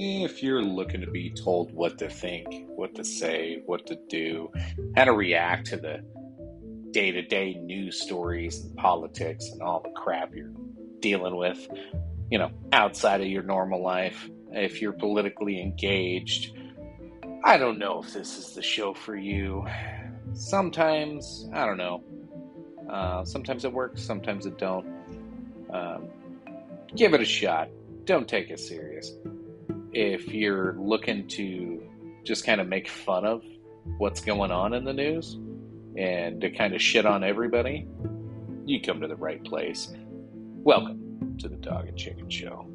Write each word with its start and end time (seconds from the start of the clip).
if 0.00 0.42
you're 0.42 0.62
looking 0.62 1.02
to 1.02 1.10
be 1.10 1.30
told 1.30 1.72
what 1.72 1.98
to 1.98 2.08
think, 2.08 2.46
what 2.68 2.94
to 2.94 3.04
say, 3.04 3.62
what 3.66 3.86
to 3.86 3.98
do, 4.08 4.50
how 4.96 5.04
to 5.04 5.12
react 5.12 5.66
to 5.66 5.76
the 5.76 6.02
day 6.90 7.12
to 7.12 7.22
day 7.22 7.54
news 7.54 8.00
stories 8.00 8.64
and 8.64 8.74
politics 8.76 9.48
and 9.52 9.62
all 9.62 9.80
the 9.80 9.90
crap 9.90 10.34
you're 10.34 10.52
dealing 11.00 11.36
with, 11.36 11.68
you 12.30 12.38
know, 12.38 12.50
outside 12.72 13.20
of 13.20 13.26
your 13.26 13.42
normal 13.42 13.82
life, 13.82 14.28
if 14.52 14.80
you're 14.80 14.92
politically 14.92 15.60
engaged, 15.60 16.56
I 17.44 17.58
don't 17.58 17.78
know 17.78 18.02
if 18.02 18.12
this 18.12 18.38
is 18.38 18.54
the 18.54 18.62
show 18.62 18.94
for 18.94 19.16
you. 19.16 19.66
Sometimes, 20.32 21.48
I 21.52 21.66
don't 21.66 21.78
know. 21.78 22.02
Uh, 22.90 23.24
sometimes 23.24 23.64
it 23.64 23.72
works, 23.72 24.02
sometimes 24.02 24.46
it 24.46 24.58
don't. 24.58 24.86
Um, 25.72 26.08
give 26.96 27.14
it 27.14 27.20
a 27.20 27.24
shot. 27.24 27.68
Don't 28.04 28.26
take 28.26 28.50
it 28.50 28.58
serious. 28.58 29.12
If 29.92 30.28
you're 30.28 30.74
looking 30.74 31.26
to 31.28 31.82
just 32.22 32.44
kind 32.44 32.60
of 32.60 32.68
make 32.68 32.86
fun 32.86 33.24
of 33.24 33.42
what's 33.98 34.20
going 34.20 34.52
on 34.52 34.72
in 34.72 34.84
the 34.84 34.92
news 34.92 35.36
and 35.96 36.40
to 36.42 36.50
kind 36.50 36.74
of 36.74 36.80
shit 36.80 37.04
on 37.04 37.24
everybody, 37.24 37.88
you 38.64 38.80
come 38.80 39.00
to 39.00 39.08
the 39.08 39.16
right 39.16 39.42
place. 39.42 39.92
Welcome 40.62 41.36
to 41.40 41.48
the 41.48 41.56
Dog 41.56 41.88
and 41.88 41.96
Chicken 41.96 42.30
Show. 42.30 42.70